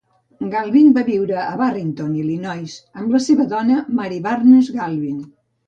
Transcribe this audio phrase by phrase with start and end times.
[0.53, 5.25] Galvin va viure a Barrington (Illinois) amb la seva dona Mary Barnes Galvin.